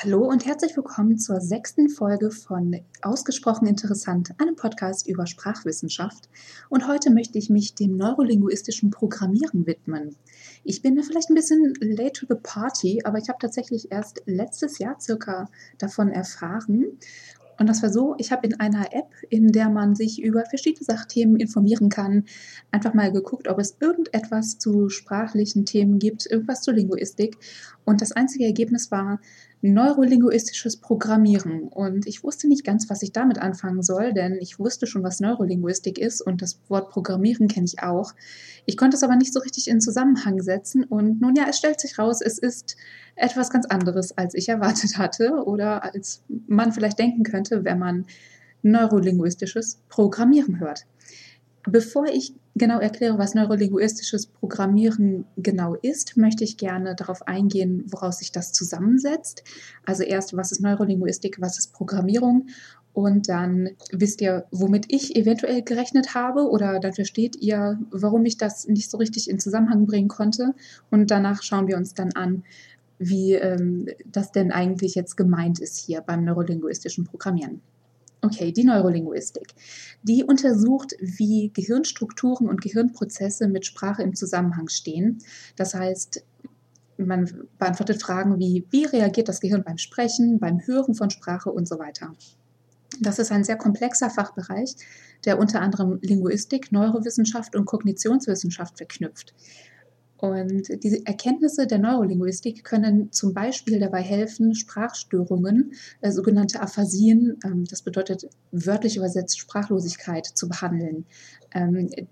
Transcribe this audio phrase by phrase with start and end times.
[0.00, 6.28] Hallo und herzlich willkommen zur sechsten Folge von Ausgesprochen Interessant, einem Podcast über Sprachwissenschaft.
[6.68, 10.14] Und heute möchte ich mich dem neurolinguistischen Programmieren widmen.
[10.62, 14.78] Ich bin vielleicht ein bisschen late to the party, aber ich habe tatsächlich erst letztes
[14.78, 16.96] Jahr circa davon erfahren
[17.58, 20.84] und das war so, ich habe in einer App, in der man sich über verschiedene
[20.84, 22.24] Sachthemen informieren kann,
[22.70, 27.36] einfach mal geguckt, ob es irgendetwas zu sprachlichen Themen gibt, irgendwas zur Linguistik.
[27.84, 29.20] Und das einzige Ergebnis war
[29.60, 31.62] neurolinguistisches Programmieren.
[31.68, 35.20] Und ich wusste nicht ganz, was ich damit anfangen soll, denn ich wusste schon, was
[35.20, 38.14] Neurolinguistik ist und das Wort Programmieren kenne ich auch.
[38.66, 40.84] Ich konnte es aber nicht so richtig in Zusammenhang setzen.
[40.84, 42.76] Und nun ja, es stellt sich raus, es ist
[43.16, 48.06] etwas ganz anderes, als ich erwartet hatte oder als man vielleicht denken könnte, wenn man
[48.62, 50.86] neurolinguistisches Programmieren hört.
[51.64, 58.18] Bevor ich genau erkläre, was neurolinguistisches Programmieren genau ist, möchte ich gerne darauf eingehen, woraus
[58.18, 59.44] sich das zusammensetzt.
[59.84, 62.48] Also erst, was ist Neurolinguistik, was ist Programmierung
[62.92, 68.38] und dann wisst ihr, womit ich eventuell gerechnet habe oder dann versteht ihr, warum ich
[68.38, 70.54] das nicht so richtig in Zusammenhang bringen konnte.
[70.90, 72.42] Und danach schauen wir uns dann an,
[72.98, 77.60] wie ähm, das denn eigentlich jetzt gemeint ist hier beim neurolinguistischen Programmieren.
[78.20, 79.54] Okay, die Neurolinguistik.
[80.02, 85.18] Die untersucht, wie Gehirnstrukturen und Gehirnprozesse mit Sprache im Zusammenhang stehen.
[85.56, 86.24] Das heißt,
[86.96, 91.68] man beantwortet Fragen wie, wie reagiert das Gehirn beim Sprechen, beim Hören von Sprache und
[91.68, 92.12] so weiter.
[93.00, 94.74] Das ist ein sehr komplexer Fachbereich,
[95.24, 99.34] der unter anderem Linguistik, Neurowissenschaft und Kognitionswissenschaft verknüpft.
[100.18, 107.64] Und diese Erkenntnisse der Neurolinguistik können zum Beispiel dabei helfen, Sprachstörungen, äh, sogenannte Aphasien, ähm,
[107.70, 111.06] das bedeutet wörtlich übersetzt Sprachlosigkeit, zu behandeln,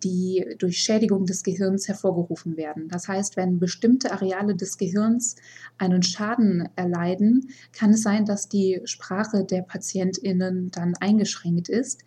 [0.03, 2.89] die durch Schädigung des Gehirns hervorgerufen werden.
[2.89, 5.37] Das heißt, wenn bestimmte Areale des Gehirns
[5.79, 12.03] einen Schaden erleiden, kann es sein, dass die Sprache der PatientInnen dann eingeschränkt ist.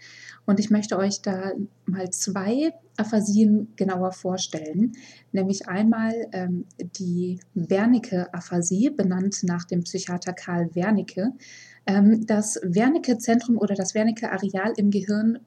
[0.45, 1.53] Und ich möchte euch da
[1.85, 4.93] mal zwei Aphasien genauer vorstellen,
[5.31, 11.31] nämlich einmal ähm, die Wernicke-Aphasie, benannt nach dem Psychiater Karl Wernicke.
[11.85, 15.39] Ähm, das Wernicke-Zentrum oder das Wernicke-Areal im Gehirn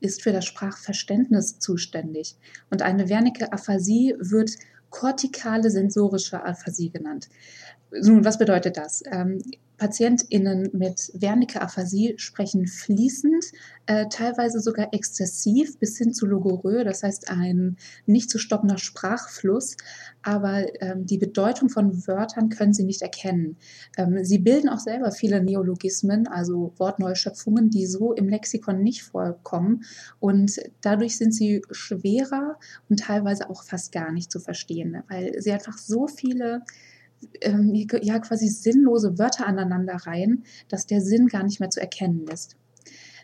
[0.00, 2.36] ist für das Sprachverständnis zuständig.
[2.70, 4.50] Und eine Wernicke-Aphasie wird
[4.90, 7.28] kortikale sensorische Aphasie genannt.
[7.90, 9.02] Nun, was bedeutet das?
[9.80, 13.46] PatientInnen mit Wernicke-Aphasie sprechen fließend,
[13.86, 19.78] äh, teilweise sogar exzessiv bis hin zu Logorö, das heißt ein nicht zu stoppender Sprachfluss,
[20.22, 23.56] aber ähm, die Bedeutung von Wörtern können sie nicht erkennen.
[23.96, 29.84] Ähm, sie bilden auch selber viele Neologismen, also Wortneuschöpfungen, die so im Lexikon nicht vorkommen
[30.18, 32.58] und dadurch sind sie schwerer
[32.90, 36.60] und teilweise auch fast gar nicht zu verstehen, weil sie einfach so viele
[37.40, 42.26] ähm, ja quasi sinnlose Wörter aneinander reihen, dass der Sinn gar nicht mehr zu erkennen
[42.28, 42.56] ist.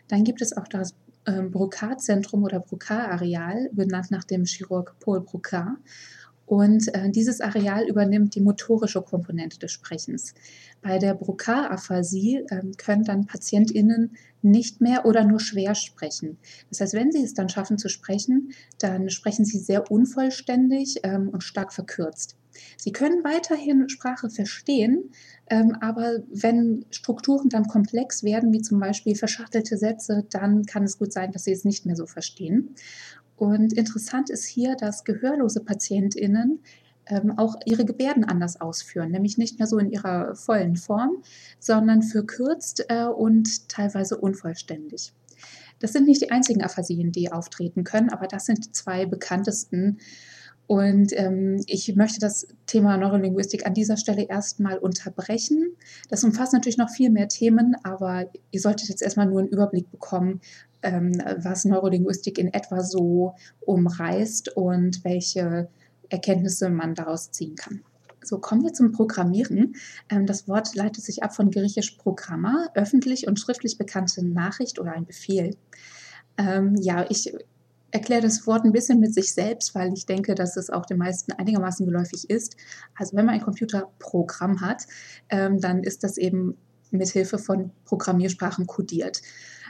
[0.07, 5.77] Dann gibt es auch das ähm, Brocard-Zentrum oder Brocard-Areal, benannt nach dem Chirurg Paul Brocard.
[6.45, 10.33] Und äh, dieses Areal übernimmt die motorische Komponente des Sprechens.
[10.81, 16.37] Bei der Brocard-Aphasie äh, können dann PatientInnen nicht mehr oder nur schwer sprechen.
[16.69, 21.27] Das heißt, wenn sie es dann schaffen zu sprechen, dann sprechen sie sehr unvollständig ähm,
[21.27, 22.36] und stark verkürzt.
[22.77, 25.11] Sie können weiterhin Sprache verstehen,
[25.49, 30.97] ähm, aber wenn Strukturen dann komplex werden, wie zum Beispiel verschachtelte Sätze, dann kann es
[30.97, 32.75] gut sein, dass sie es nicht mehr so verstehen.
[33.35, 36.59] Und interessant ist hier, dass gehörlose PatientInnen
[37.05, 41.23] ähm, auch ihre Gebärden anders ausführen, nämlich nicht mehr so in ihrer vollen Form,
[41.59, 45.13] sondern verkürzt äh, und teilweise unvollständig.
[45.79, 49.99] Das sind nicht die einzigen Aphasien, die auftreten können, aber das sind die zwei bekanntesten
[50.67, 55.77] und ähm, ich möchte das Thema Neurolinguistik an dieser Stelle erstmal unterbrechen.
[56.09, 59.89] Das umfasst natürlich noch viel mehr Themen, aber ihr solltet jetzt erstmal nur einen Überblick
[59.89, 60.41] bekommen,
[60.83, 65.69] ähm, was Neurolinguistik in etwa so umreißt und welche
[66.09, 67.81] Erkenntnisse man daraus ziehen kann.
[68.21, 69.75] So, kommen wir zum Programmieren.
[70.09, 74.91] Ähm, das Wort leitet sich ab von griechisch Programma, öffentlich und schriftlich bekannte Nachricht oder
[74.91, 75.55] ein Befehl.
[76.37, 77.33] Ähm, ja, ich
[77.91, 80.97] erkläre das Wort ein bisschen mit sich selbst, weil ich denke, dass es auch den
[80.97, 82.57] meisten einigermaßen geläufig ist.
[82.95, 84.83] Also wenn man ein Computerprogramm hat,
[85.29, 86.57] ähm, dann ist das eben
[86.91, 89.21] mit Hilfe von Programmiersprachen kodiert.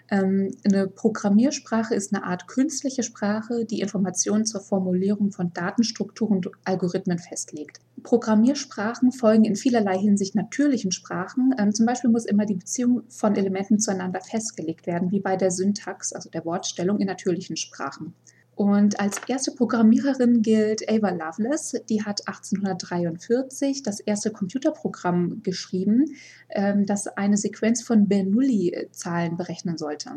[0.09, 6.51] Ähm, eine Programmiersprache ist eine Art künstliche Sprache, die Informationen zur Formulierung von Datenstrukturen und
[6.63, 7.79] Algorithmen festlegt.
[8.03, 11.53] Programmiersprachen folgen in vielerlei Hinsicht natürlichen Sprachen.
[11.57, 15.51] Ähm, zum Beispiel muss immer die Beziehung von Elementen zueinander festgelegt werden, wie bei der
[15.51, 18.13] Syntax, also der Wortstellung in natürlichen Sprachen.
[18.57, 21.75] Und als erste Programmiererin gilt Ava Lovelace.
[21.89, 26.15] Die hat 1843 das erste Computerprogramm geschrieben,
[26.49, 30.09] ähm, das eine Sequenz von Bernoulli-Zahlen berechnen sollte.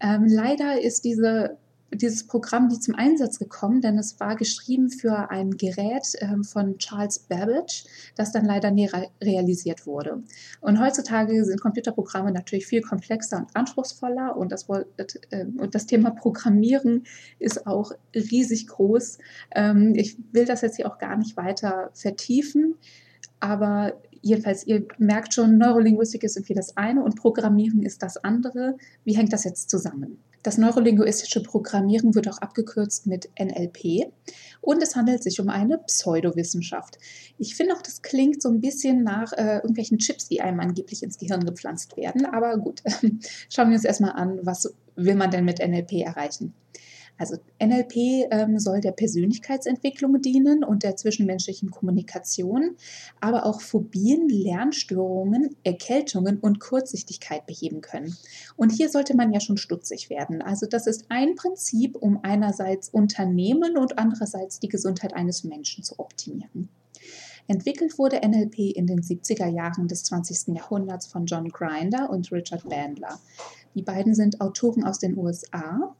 [0.00, 1.56] Ähm, leider ist diese
[1.96, 6.78] dieses Programm nie zum Einsatz gekommen, denn es war geschrieben für ein Gerät äh, von
[6.78, 7.84] Charles Babbage,
[8.16, 10.22] das dann leider nie re realisiert wurde.
[10.60, 16.10] Und heutzutage sind Computerprogramme natürlich viel komplexer und anspruchsvoller und das, äh, und das Thema
[16.10, 17.04] Programmieren
[17.38, 19.18] ist auch riesig groß.
[19.54, 22.74] Ähm, ich will das jetzt hier auch gar nicht weiter vertiefen,
[23.40, 23.94] aber
[24.24, 28.76] jedenfalls, ihr merkt schon, Neurolinguistik ist irgendwie das eine und Programmieren ist das andere.
[29.04, 30.18] Wie hängt das jetzt zusammen?
[30.44, 34.12] Das neurolinguistische Programmieren wird auch abgekürzt mit NLP
[34.60, 36.98] und es handelt sich um eine Pseudowissenschaft.
[37.38, 41.02] Ich finde auch, das klingt so ein bisschen nach äh, irgendwelchen Chips, die einem angeblich
[41.02, 42.26] ins Gehirn gepflanzt werden.
[42.26, 42.82] Aber gut,
[43.48, 46.52] schauen wir uns erstmal an, was will man denn mit NLP erreichen.
[47.16, 52.76] Also NLP ähm, soll der Persönlichkeitsentwicklung dienen und der zwischenmenschlichen Kommunikation,
[53.20, 58.16] aber auch Phobien, Lernstörungen, Erkältungen und Kurzsichtigkeit beheben können.
[58.56, 60.42] Und hier sollte man ja schon stutzig werden.
[60.42, 65.98] Also das ist ein Prinzip, um einerseits Unternehmen und andererseits die Gesundheit eines Menschen zu
[66.00, 66.68] optimieren.
[67.46, 70.56] Entwickelt wurde NLP in den 70er Jahren des 20.
[70.56, 73.20] Jahrhunderts von John Grinder und Richard Bandler.
[73.74, 75.94] Die beiden sind Autoren aus den USA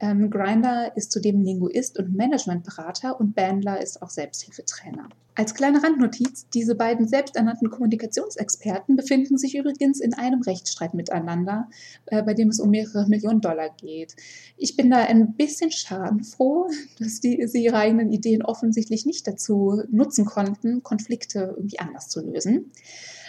[0.00, 5.08] ähm, Grinder ist zudem Linguist und Managementberater und Bandler ist auch Selbsthilfetrainer.
[5.34, 11.68] Als kleine Randnotiz, diese beiden selbsternannten Kommunikationsexperten befinden sich übrigens in einem Rechtsstreit miteinander,
[12.06, 14.16] äh, bei dem es um mehrere Millionen Dollar geht.
[14.56, 16.68] Ich bin da ein bisschen schadenfroh,
[16.98, 22.20] dass die, sie ihre eigenen Ideen offensichtlich nicht dazu nutzen konnten, Konflikte irgendwie anders zu
[22.20, 22.72] lösen.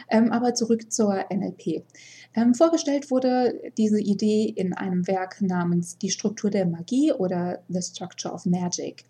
[0.09, 1.83] Ähm, aber zurück zur NLP.
[2.33, 7.81] Ähm, vorgestellt wurde diese Idee in einem Werk namens Die Struktur der Magie oder The
[7.81, 9.03] Structure of Magic.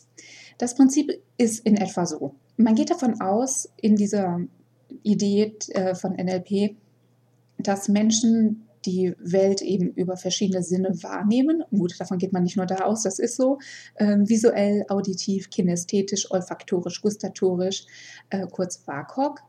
[0.58, 2.36] Das Prinzip ist in etwa so.
[2.58, 4.42] Man geht davon aus, in dieser
[5.04, 6.76] Idee äh, von NLP,
[7.58, 11.64] dass Menschen die Welt eben über verschiedene Sinne wahrnehmen.
[11.72, 13.60] Gut, davon geht man nicht nur da aus, das ist so.
[13.98, 17.86] Ähm, visuell, auditiv, kinästhetisch, olfaktorisch, gustatorisch,
[18.30, 19.42] äh, kurz WAKOK.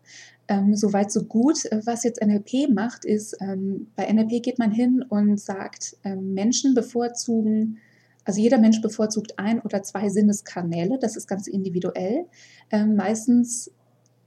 [0.48, 1.64] Ähm, Soweit so gut.
[1.84, 6.74] Was jetzt NLP macht, ist, ähm, bei NLP geht man hin und sagt, ähm, Menschen
[6.74, 7.78] bevorzugen,
[8.24, 12.26] also jeder Mensch bevorzugt ein oder zwei Sinneskanäle, das ist ganz individuell.
[12.70, 13.72] Ähm, meistens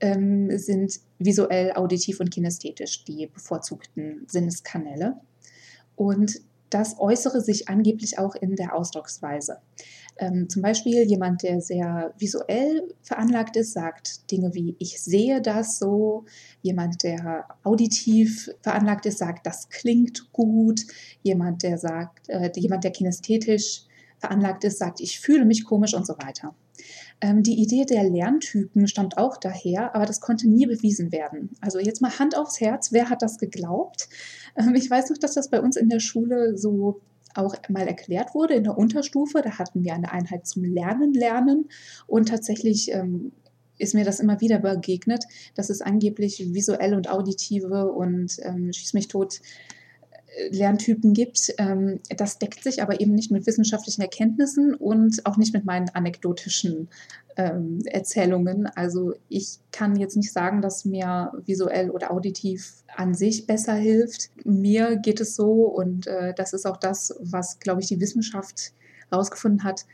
[0.02, 5.16] ähm, sind visuell, auditiv und kinästhetisch die bevorzugten Sinneskanäle.
[5.96, 9.60] Und das äußere sich angeblich auch in der Ausdrucksweise.
[10.18, 15.78] Ähm, zum Beispiel jemand, der sehr visuell veranlagt ist, sagt Dinge wie ich sehe das
[15.78, 16.26] so.
[16.62, 20.82] Jemand, der auditiv veranlagt ist, sagt das klingt gut.
[21.22, 23.84] Jemand, der sagt, äh, jemand, der kinästhetisch
[24.18, 26.56] veranlagt ist, sagt ich fühle mich komisch und so weiter.
[27.22, 31.52] Ähm, die Idee der Lerntypen stammt auch daher, aber das konnte nie bewiesen werden.
[31.62, 34.10] Also jetzt mal Hand aufs Herz, wer hat das geglaubt?
[34.56, 37.02] Ähm, ich weiß noch, dass das bei uns in der Schule so
[37.34, 39.42] auch mal erklärt wurde in der Unterstufe.
[39.42, 41.70] Da hatten wir eine Einheit zum Lernen lernen
[42.08, 43.32] und tatsächlich ähm,
[43.78, 48.94] ist mir das immer wieder begegnet, dass es angeblich visuelle und auditive und ähm, schieß
[48.94, 49.42] mich tot
[50.50, 51.54] Lerntypen gibt.
[51.58, 55.90] Ähm, das deckt sich aber eben nicht mit wissenschaftlichen Erkenntnissen und auch nicht mit meinen
[55.90, 56.90] anekdotischen
[57.38, 58.68] ähm, Erzählungen.
[58.68, 64.30] Also ich kann jetzt nicht sagen, dass mir visuell oder auditiv an sich besser hilft.
[64.44, 68.74] Mir geht es so und äh, das ist auch das, was, glaube ich, die Wissenschaft
[69.10, 69.86] herausgefunden hat.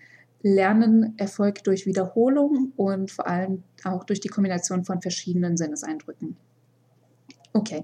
[0.44, 6.36] Lernen erfolgt durch Wiederholung und vor allem auch durch die Kombination von verschiedenen Sinneseindrücken.
[7.54, 7.84] Okay.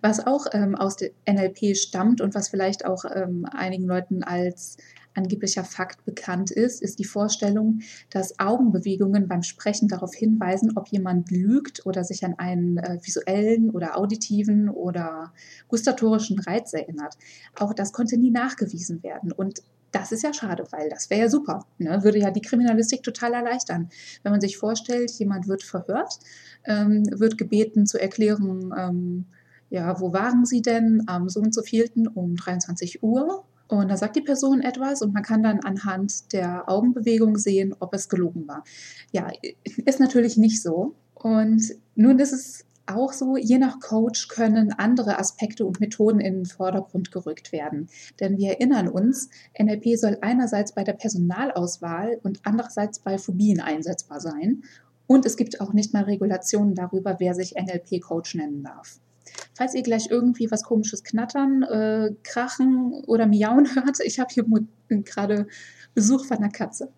[0.00, 4.76] Was auch ähm, aus der NLP stammt und was vielleicht auch ähm, einigen Leuten als
[5.14, 11.30] angeblicher Fakt bekannt ist, ist die Vorstellung, dass Augenbewegungen beim Sprechen darauf hinweisen, ob jemand
[11.32, 15.32] lügt oder sich an einen äh, visuellen oder auditiven oder
[15.66, 17.16] gustatorischen Reiz erinnert.
[17.58, 19.32] Auch das konnte nie nachgewiesen werden.
[19.32, 21.66] Und das ist ja schade, weil das wäre ja super.
[21.78, 22.02] Ne?
[22.02, 23.88] Würde ja die Kriminalistik total erleichtern.
[24.22, 26.18] Wenn man sich vorstellt, jemand wird verhört,
[26.64, 29.26] ähm, wird gebeten zu erklären, ähm,
[29.70, 33.44] ja, wo waren Sie denn am so und so vielten um 23 Uhr?
[33.68, 37.92] Und da sagt die Person etwas und man kann dann anhand der Augenbewegung sehen, ob
[37.94, 38.64] es gelogen war.
[39.12, 39.30] Ja,
[39.84, 40.94] ist natürlich nicht so.
[41.14, 46.34] Und nun ist es auch so, je nach Coach können andere Aspekte und Methoden in
[46.34, 47.88] den Vordergrund gerückt werden.
[48.20, 49.28] Denn wir erinnern uns,
[49.58, 54.62] NLP soll einerseits bei der Personalauswahl und andererseits bei Phobien einsetzbar sein.
[55.06, 59.00] Und es gibt auch nicht mal Regulationen darüber, wer sich NLP-Coach nennen darf.
[59.54, 64.44] Falls ihr gleich irgendwie was komisches knattern, äh, krachen oder miauen hört, ich habe hier
[65.04, 65.46] gerade
[65.94, 66.90] Besuch von einer Katze.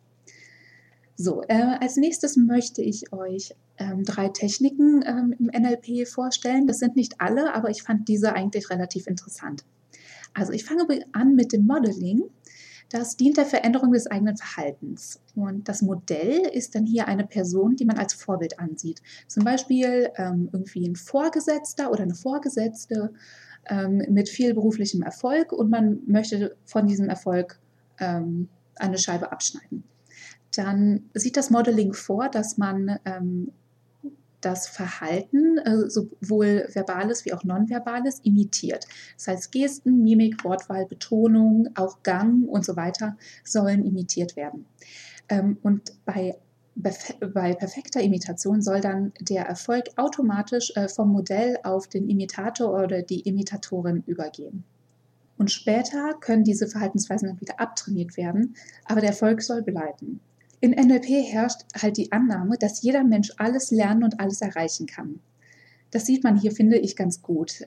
[1.16, 6.66] So, äh, als nächstes möchte ich euch ähm, drei Techniken ähm, im NLP vorstellen.
[6.66, 9.64] Das sind nicht alle, aber ich fand diese eigentlich relativ interessant.
[10.34, 12.22] Also ich fange an mit dem Modeling.
[12.90, 15.20] Das dient der Veränderung des eigenen Verhaltens.
[15.34, 19.00] Und das Modell ist dann hier eine Person, die man als Vorbild ansieht.
[19.28, 23.12] Zum Beispiel ähm, irgendwie ein Vorgesetzter oder eine Vorgesetzte
[23.68, 27.60] ähm, mit viel beruflichem Erfolg und man möchte von diesem Erfolg
[27.98, 29.84] ähm, eine Scheibe abschneiden.
[30.56, 33.52] Dann sieht das Modeling vor, dass man ähm,
[34.40, 38.86] das Verhalten, äh, sowohl verbales wie auch nonverbales, imitiert.
[39.16, 44.66] Das heißt, Gesten, Mimik, Wortwahl, Betonung, auch Gang und so weiter sollen imitiert werden.
[45.28, 46.36] Ähm, und bei,
[46.74, 53.02] bei perfekter Imitation soll dann der Erfolg automatisch äh, vom Modell auf den Imitator oder
[53.02, 54.64] die Imitatorin übergehen.
[55.36, 60.20] Und später können diese Verhaltensweisen dann wieder abtrainiert werden, aber der Erfolg soll bleiben.
[60.60, 65.20] In NLP herrscht halt die Annahme, dass jeder Mensch alles lernen und alles erreichen kann.
[65.90, 67.66] Das sieht man hier, finde ich, ganz gut.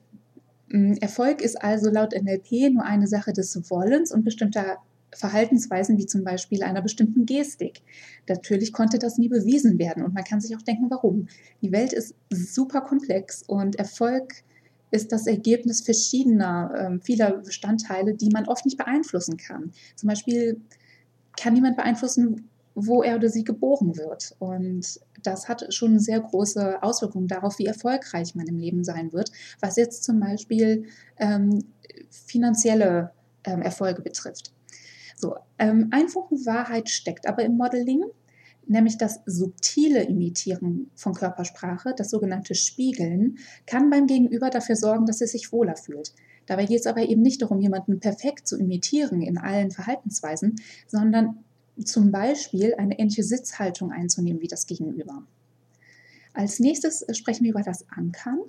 [0.68, 4.78] Mm, Erfolg ist also laut NLP nur eine Sache des Wollens und bestimmter
[5.16, 7.82] Verhaltensweisen, wie zum Beispiel einer bestimmten Gestik.
[8.28, 11.28] Natürlich konnte das nie bewiesen werden und man kann sich auch denken, warum.
[11.62, 14.34] Die Welt ist super komplex und Erfolg
[14.92, 19.72] ist das Ergebnis verschiedener, äh, vieler Bestandteile, die man oft nicht beeinflussen kann.
[19.96, 20.62] Zum Beispiel
[21.36, 24.36] kann niemand beeinflussen, wo er oder sie geboren wird.
[24.40, 29.32] Und das hat schon sehr große Auswirkungen darauf, wie erfolgreich man im Leben sein wird,
[29.60, 30.86] was jetzt zum Beispiel
[31.18, 31.64] ähm,
[32.10, 33.12] finanzielle
[33.44, 34.54] ähm, Erfolge betrifft.
[35.16, 38.04] So, ähm, ein Funken Wahrheit steckt aber im Modeling,
[38.66, 45.22] nämlich das subtile Imitieren von Körpersprache, das sogenannte Spiegeln, kann beim Gegenüber dafür sorgen, dass
[45.22, 46.14] er sich wohler fühlt.
[46.46, 50.56] Dabei geht es aber eben nicht darum, jemanden perfekt zu imitieren in allen Verhaltensweisen,
[50.88, 51.44] sondern
[51.84, 55.24] zum Beispiel eine ähnliche Sitzhaltung einzunehmen wie das Gegenüber.
[56.34, 58.40] Als nächstes sprechen wir über das Ankern.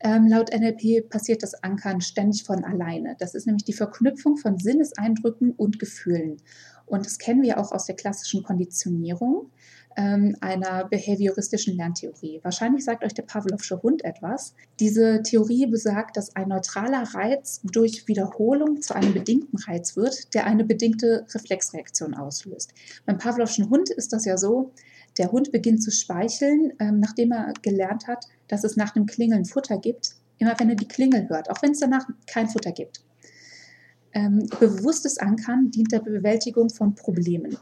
[0.00, 3.14] Ähm, laut NLP passiert das Ankern ständig von alleine.
[3.18, 6.38] Das ist nämlich die Verknüpfung von Sinneseindrücken und Gefühlen.
[6.86, 9.50] Und das kennen wir auch aus der klassischen Konditionierung
[9.96, 12.40] ähm, einer behavioristischen Lerntheorie.
[12.42, 14.54] Wahrscheinlich sagt euch der Pavlovsche Hund etwas.
[14.78, 20.46] Diese Theorie besagt, dass ein neutraler Reiz durch Wiederholung zu einem bedingten Reiz wird, der
[20.46, 22.74] eine bedingte Reflexreaktion auslöst.
[23.06, 24.72] Beim Pavlovschen Hund ist das ja so,
[25.16, 29.46] der Hund beginnt zu speicheln, ähm, nachdem er gelernt hat, dass es nach dem Klingeln
[29.46, 33.02] Futter gibt, immer wenn er die Klingel hört, auch wenn es danach kein Futter gibt.
[34.12, 37.56] Ähm, bewusstes Ankern dient der Bewältigung von Problemen.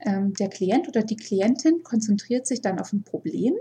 [0.00, 3.54] Ähm, der Klient oder die Klientin konzentriert sich dann auf ein Problem,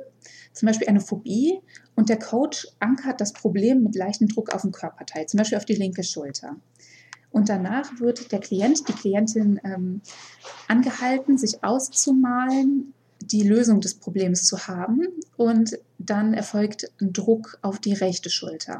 [0.53, 1.59] zum Beispiel eine Phobie,
[1.95, 5.65] und der Coach ankert das Problem mit leichtem Druck auf den Körperteil, zum Beispiel auf
[5.65, 6.57] die linke Schulter.
[7.31, 10.01] Und danach wird der Klient, die Klientin ähm,
[10.67, 15.01] angehalten, sich auszumalen, die Lösung des Problems zu haben.
[15.35, 18.77] Und dann erfolgt ein Druck auf die rechte Schulter.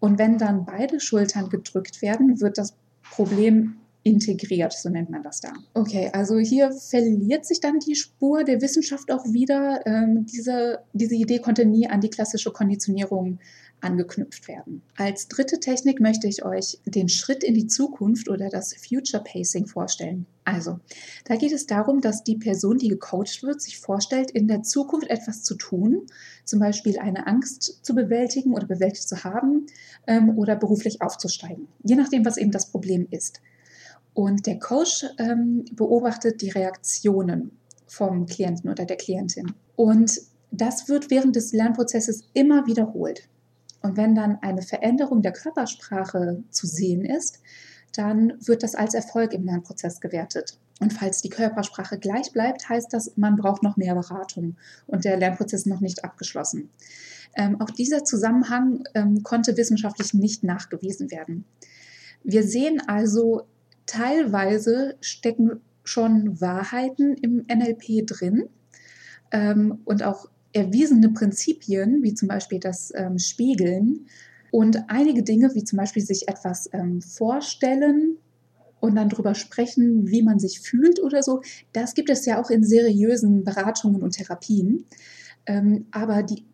[0.00, 2.74] Und wenn dann beide Schultern gedrückt werden, wird das
[3.10, 5.52] Problem integriert, so nennt man das da.
[5.74, 9.86] Okay, also hier verliert sich dann die Spur der Wissenschaft auch wieder.
[9.86, 13.38] Ähm, diese, diese Idee konnte nie an die klassische Konditionierung
[13.82, 14.82] angeknüpft werden.
[14.96, 19.66] Als dritte Technik möchte ich euch den Schritt in die Zukunft oder das Future Pacing
[19.66, 20.26] vorstellen.
[20.44, 20.80] Also,
[21.24, 25.08] da geht es darum, dass die Person, die gecoacht wird, sich vorstellt, in der Zukunft
[25.08, 26.06] etwas zu tun,
[26.44, 29.66] zum Beispiel eine Angst zu bewältigen oder bewältigt zu haben
[30.06, 33.40] ähm, oder beruflich aufzusteigen, je nachdem, was eben das Problem ist.
[34.14, 39.54] Und der Coach ähm, beobachtet die Reaktionen vom Klienten oder der Klientin.
[39.76, 43.28] Und das wird während des Lernprozesses immer wiederholt.
[43.80, 47.40] Und wenn dann eine Veränderung der Körpersprache zu sehen ist,
[47.94, 50.58] dann wird das als Erfolg im Lernprozess gewertet.
[50.80, 55.16] Und falls die Körpersprache gleich bleibt, heißt das, man braucht noch mehr Beratung und der
[55.16, 56.70] Lernprozess ist noch nicht abgeschlossen.
[57.36, 61.44] Ähm, auch dieser Zusammenhang ähm, konnte wissenschaftlich nicht nachgewiesen werden.
[62.24, 63.42] Wir sehen also
[63.86, 68.48] teilweise stecken schon Wahrheiten im NLP drin
[69.30, 74.06] ähm, und auch erwiesene Prinzipien, wie zum Beispiel das ähm, Spiegeln
[74.50, 78.18] und einige Dinge, wie zum Beispiel sich etwas ähm, vorstellen
[78.80, 81.40] und dann darüber sprechen, wie man sich fühlt oder so.
[81.72, 84.84] Das gibt es ja auch in seriösen Beratungen und Therapien.
[85.46, 86.44] Ähm, aber die,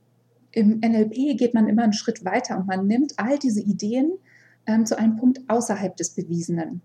[0.52, 4.12] im NLP geht man immer einen Schritt weiter und man nimmt all diese Ideen
[4.66, 6.82] ähm, zu einem Punkt außerhalb des Bewiesenen.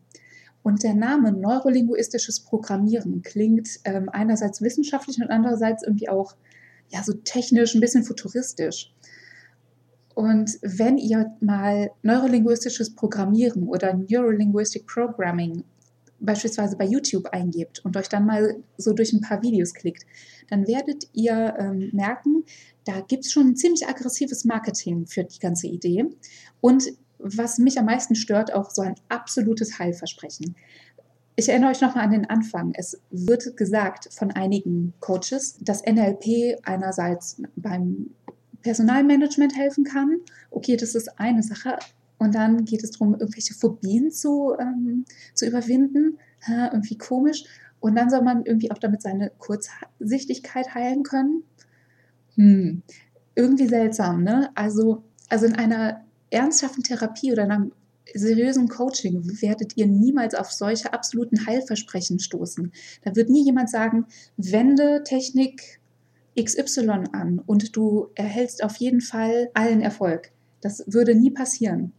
[0.64, 6.36] Und der Name neurolinguistisches Programmieren klingt ähm, einerseits wissenschaftlich und andererseits irgendwie auch
[6.90, 8.94] ja, so technisch, ein bisschen futuristisch.
[10.16, 15.64] Und wenn ihr mal neurolinguistisches Programmieren oder Neurolinguistic Programming
[16.20, 20.06] beispielsweise bei YouTube eingebt und euch dann mal so durch ein paar Videos klickt,
[20.50, 22.44] dann werdet ihr ähm, merken,
[22.86, 26.06] da gibt es schon ein ziemlich aggressives Marketing für die ganze Idee.
[26.62, 26.86] Und
[27.24, 30.56] was mich am meisten stört, auch so ein absolutes Heilversprechen.
[31.36, 32.74] Ich erinnere euch nochmal an den Anfang.
[32.76, 38.12] Es wird gesagt von einigen Coaches, dass NLP einerseits beim
[38.62, 40.18] Personalmanagement helfen kann.
[40.52, 41.78] Okay, das ist eine Sache.
[42.20, 46.20] Und dann geht es darum, irgendwelche Phobien zu, ähm, zu überwinden.
[46.48, 47.44] Ha, irgendwie komisch.
[47.80, 51.44] Und dann soll man irgendwie auch damit seine Kurzsichtigkeit heilen können.
[52.36, 52.84] Hm,
[53.36, 54.52] irgendwie seltsam, ne?
[54.56, 56.04] Also, also in einer
[56.34, 57.72] ernsthaften Therapie oder in einem
[58.14, 62.72] seriösen Coaching werdet ihr niemals auf solche absoluten Heilversprechen stoßen.
[63.04, 64.06] Da wird nie jemand sagen,
[64.38, 65.80] wende Technik
[66.42, 70.32] XY an und du erhältst auf jeden Fall allen Erfolg.
[70.62, 71.94] Das würde nie passieren.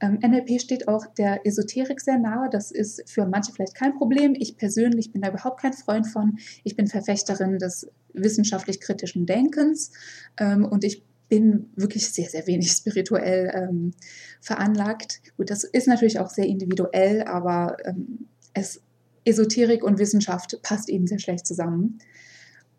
[0.00, 2.48] Ähm, NLP steht auch der Esoterik sehr nahe.
[2.50, 4.34] Das ist für manche vielleicht kein Problem.
[4.34, 6.38] Ich persönlich bin da überhaupt kein Freund von.
[6.64, 9.92] Ich bin Verfechterin des wissenschaftlich kritischen Denkens
[10.38, 13.92] ähm, und ich bin wirklich sehr, sehr wenig spirituell ähm,
[14.42, 15.22] veranlagt.
[15.38, 18.82] Gut, das ist natürlich auch sehr individuell, aber ähm, es,
[19.24, 21.98] Esoterik und Wissenschaft passt eben sehr schlecht zusammen.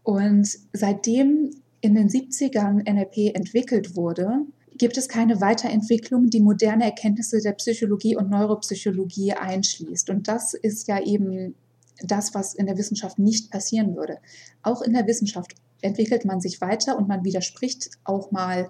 [0.03, 4.46] Und seitdem in den 70ern NLP entwickelt wurde,
[4.77, 10.10] gibt es keine Weiterentwicklung, die moderne Erkenntnisse der Psychologie und Neuropsychologie einschließt.
[10.10, 11.55] Und das ist ja eben
[12.03, 14.17] das, was in der Wissenschaft nicht passieren würde.
[14.63, 18.69] Auch in der Wissenschaft entwickelt man sich weiter und man widerspricht auch mal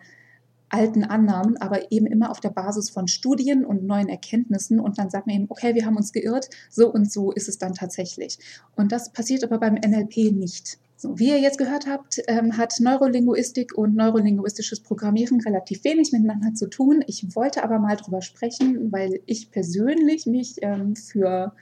[0.71, 5.09] alten Annahmen, aber eben immer auf der Basis von Studien und neuen Erkenntnissen und dann
[5.09, 8.39] sagt man eben, okay, wir haben uns geirrt, so und so ist es dann tatsächlich.
[8.75, 10.79] Und das passiert aber beim NLP nicht.
[10.95, 16.53] So, wie ihr jetzt gehört habt, ähm, hat Neurolinguistik und neurolinguistisches Programmieren relativ wenig miteinander
[16.53, 17.03] zu tun.
[17.07, 21.53] Ich wollte aber mal drüber sprechen, weil ich persönlich mich ähm, für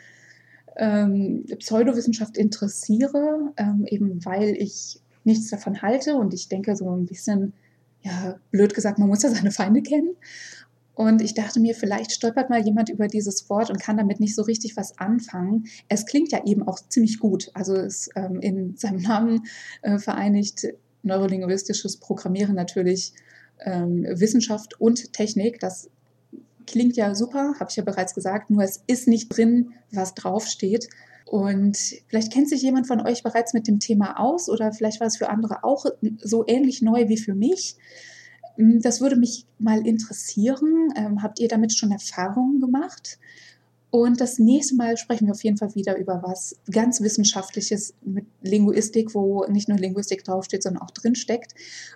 [0.75, 7.05] ähm, Pseudowissenschaft interessiere, ähm, eben weil ich nichts davon halte und ich denke so ein
[7.05, 7.53] bisschen,
[8.01, 10.15] ja, blöd gesagt, man muss ja seine Feinde kennen.
[10.95, 14.35] Und ich dachte mir, vielleicht stolpert mal jemand über dieses Wort und kann damit nicht
[14.35, 15.63] so richtig was anfangen.
[15.87, 17.51] Es klingt ja eben auch ziemlich gut.
[17.53, 19.43] Also es ähm, in seinem Namen
[19.81, 20.67] äh, vereinigt
[21.03, 23.13] neurolinguistisches Programmieren natürlich
[23.63, 25.61] ähm, Wissenschaft und Technik.
[25.61, 25.89] Das
[26.67, 30.89] klingt ja super, habe ich ja bereits gesagt, nur es ist nicht drin, was draufsteht.
[31.29, 35.05] Und vielleicht kennt sich jemand von euch bereits mit dem Thema aus oder vielleicht war
[35.05, 35.85] es für andere auch
[36.17, 37.75] so ähnlich neu wie für mich.
[38.55, 40.91] Hm, das würde mich mal interessieren.
[40.95, 43.19] Ähm, habt ihr damit schon Erfahrungen gemacht?
[43.91, 48.25] Und das nächste Mal sprechen wir auf jeden Fall wieder über was ganz Wissenschaftliches mit
[48.41, 51.53] Linguistik, wo nicht nur Linguistik draufsteht, sondern auch drin steckt.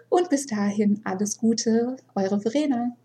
[0.10, 2.96] Und bis dahin alles Gute, eure Verena.